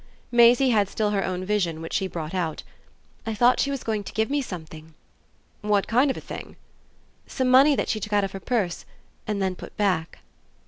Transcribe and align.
Maisie 0.31 0.69
had 0.71 0.89
still 0.89 1.11
her 1.11 1.23
own 1.23 1.45
vision, 1.45 1.79
which 1.79 1.93
she 1.93 2.07
brought 2.07 2.33
out. 2.33 2.63
"I 3.27 3.35
thought 3.35 3.59
she 3.59 3.69
was 3.69 3.83
going 3.83 4.03
to 4.05 4.13
give 4.13 4.31
me 4.31 4.41
something." 4.41 4.95
"What 5.61 5.87
kind 5.87 6.09
of 6.09 6.17
a 6.17 6.21
thing?" 6.21 6.55
"Some 7.27 7.49
money 7.49 7.75
that 7.75 7.87
she 7.87 7.99
took 7.99 8.11
out 8.13 8.23
of 8.23 8.31
her 8.31 8.39
purse 8.39 8.83
and 9.27 9.39
then 9.43 9.53
put 9.55 9.77
back." 9.77 10.21